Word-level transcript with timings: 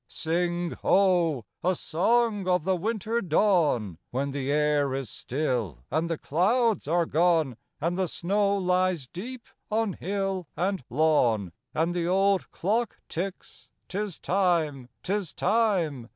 Sing, 0.07 0.71
Ho, 0.81 1.45
a 1.63 1.75
song 1.75 2.47
of 2.47 2.63
the 2.63 2.75
winter 2.75 3.21
dawn, 3.21 3.99
When 4.09 4.31
the 4.31 4.51
air 4.51 4.95
is 4.95 5.11
still 5.11 5.83
and 5.91 6.09
the 6.09 6.17
clouds 6.17 6.87
are 6.87 7.05
gone, 7.05 7.55
And 7.79 7.99
the 7.99 8.07
snow 8.07 8.57
lies 8.57 9.05
deep 9.05 9.43
on 9.69 9.93
hill 9.93 10.47
and 10.57 10.83
lawn, 10.89 11.51
And 11.75 11.93
the 11.93 12.07
old 12.07 12.49
clock 12.49 12.99
ticks, 13.09 13.69
"'Tis 13.89 14.17
time! 14.17 14.89
'tis 15.03 15.33
time!" 15.33 16.09